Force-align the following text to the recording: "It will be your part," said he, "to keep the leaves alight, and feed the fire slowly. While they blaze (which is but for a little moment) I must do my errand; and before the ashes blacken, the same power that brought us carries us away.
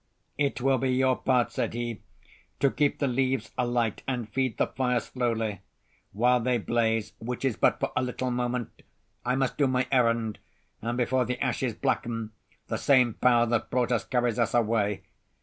"It 0.39 0.59
will 0.61 0.79
be 0.79 0.89
your 0.95 1.15
part," 1.15 1.51
said 1.51 1.75
he, 1.75 2.01
"to 2.59 2.71
keep 2.71 2.97
the 2.97 3.05
leaves 3.07 3.51
alight, 3.55 4.01
and 4.07 4.27
feed 4.27 4.57
the 4.57 4.65
fire 4.65 4.99
slowly. 4.99 5.61
While 6.11 6.39
they 6.39 6.57
blaze 6.57 7.13
(which 7.19 7.45
is 7.45 7.55
but 7.55 7.79
for 7.79 7.91
a 7.95 8.01
little 8.01 8.31
moment) 8.31 8.81
I 9.23 9.35
must 9.35 9.59
do 9.59 9.67
my 9.67 9.85
errand; 9.91 10.39
and 10.81 10.97
before 10.97 11.25
the 11.25 11.39
ashes 11.39 11.75
blacken, 11.75 12.31
the 12.65 12.79
same 12.79 13.13
power 13.13 13.45
that 13.45 13.69
brought 13.69 13.91
us 13.91 14.03
carries 14.03 14.39
us 14.39 14.55
away. 14.55 15.03